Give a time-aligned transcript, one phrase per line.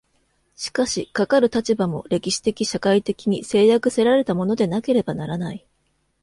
[0.55, 5.67] しかしかかる立場も、歴史的社会的に制約せられたものでなければならない。